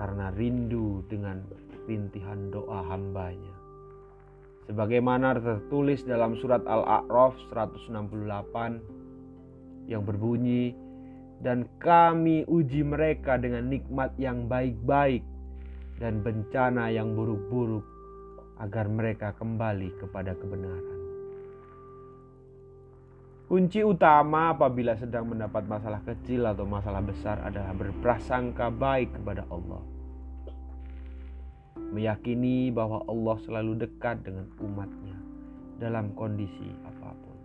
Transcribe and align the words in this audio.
karena 0.00 0.32
rindu 0.32 1.04
dengan 1.12 1.44
rintihan 1.84 2.48
doa 2.48 2.88
hambanya. 2.88 3.52
Sebagaimana 4.70 5.34
tertulis 5.36 6.04
dalam 6.04 6.36
surat 6.40 6.64
Al-A'raf 6.64 7.36
168 7.52 8.80
yang 9.88 10.04
berbunyi, 10.04 10.76
dan 11.40 11.64
kami 11.80 12.44
uji 12.46 12.82
mereka 12.82 13.38
dengan 13.38 13.70
nikmat 13.70 14.10
yang 14.18 14.50
baik-baik 14.50 15.22
dan 15.98 16.22
bencana 16.22 16.94
yang 16.94 17.12
buruk-buruk 17.18 17.82
agar 18.58 18.86
mereka 18.90 19.34
kembali 19.34 19.94
kepada 19.98 20.34
kebenaran. 20.38 20.98
Kunci 23.48 23.80
utama 23.80 24.52
apabila 24.52 24.92
sedang 25.00 25.32
mendapat 25.32 25.64
masalah 25.64 26.04
kecil 26.04 26.44
atau 26.44 26.68
masalah 26.68 27.00
besar 27.00 27.40
adalah 27.40 27.72
berprasangka 27.72 28.68
baik 28.68 29.16
kepada 29.16 29.48
Allah. 29.48 29.80
Meyakini 31.88 32.68
bahwa 32.68 33.00
Allah 33.08 33.36
selalu 33.48 33.88
dekat 33.88 34.20
dengan 34.20 34.52
umatnya 34.60 35.16
dalam 35.80 36.12
kondisi 36.12 36.68
apa 36.84 37.16
pun. 37.16 37.38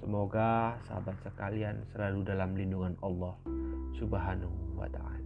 Semoga 0.00 0.80
sahabat 0.88 1.20
sekalian 1.20 1.84
selalu 1.92 2.24
dalam 2.24 2.56
lindungan 2.56 2.96
Allah 3.04 3.36
Subhanahu 4.00 4.80
wa 4.80 4.88
Ta'ala. 4.88 5.25